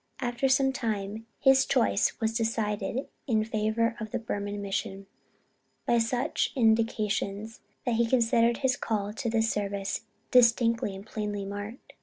After 0.19 0.49
some 0.49 0.73
time, 0.73 1.27
his 1.39 1.63
choice 1.63 2.13
was 2.19 2.33
decided 2.35 3.07
in 3.27 3.45
favor 3.45 3.95
of 3.99 4.09
the 4.09 4.17
Burman 4.17 4.59
mission 4.59 5.05
by 5.85 5.99
such 5.99 6.51
indications, 6.55 7.59
that 7.85 7.97
he 7.97 8.07
considered 8.07 8.57
his 8.65 8.75
call 8.77 9.13
to 9.13 9.29
this 9.29 9.51
service 9.51 10.01
distinctly 10.31 10.95
and 10.95 11.05
plainly 11.05 11.45
marked. 11.45 11.93